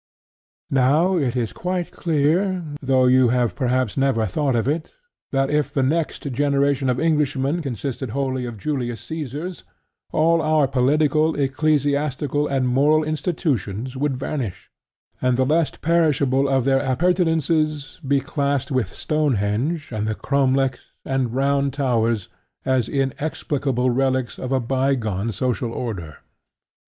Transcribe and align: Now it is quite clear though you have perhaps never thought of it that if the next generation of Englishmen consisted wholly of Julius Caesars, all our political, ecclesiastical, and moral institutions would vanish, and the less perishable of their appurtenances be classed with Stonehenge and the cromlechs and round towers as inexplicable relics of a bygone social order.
Now 0.71 1.15
it 1.17 1.35
is 1.35 1.53
quite 1.53 1.91
clear 1.91 2.65
though 2.81 3.05
you 3.05 3.29
have 3.29 3.55
perhaps 3.55 3.95
never 3.97 4.25
thought 4.25 4.55
of 4.55 4.67
it 4.67 4.95
that 5.31 5.51
if 5.51 5.71
the 5.71 5.83
next 5.83 6.21
generation 6.31 6.89
of 6.89 6.99
Englishmen 6.99 7.61
consisted 7.61 8.09
wholly 8.09 8.45
of 8.47 8.57
Julius 8.57 8.99
Caesars, 9.01 9.63
all 10.11 10.41
our 10.41 10.67
political, 10.67 11.35
ecclesiastical, 11.39 12.47
and 12.47 12.67
moral 12.67 13.03
institutions 13.03 13.95
would 13.95 14.17
vanish, 14.17 14.71
and 15.21 15.37
the 15.37 15.45
less 15.45 15.69
perishable 15.69 16.49
of 16.49 16.65
their 16.65 16.79
appurtenances 16.79 17.99
be 18.01 18.21
classed 18.21 18.71
with 18.71 18.91
Stonehenge 18.91 19.91
and 19.91 20.07
the 20.07 20.15
cromlechs 20.15 20.93
and 21.05 21.35
round 21.35 21.73
towers 21.73 22.27
as 22.65 22.89
inexplicable 22.89 23.91
relics 23.91 24.39
of 24.39 24.51
a 24.51 24.59
bygone 24.59 25.31
social 25.31 25.71
order. 25.71 26.17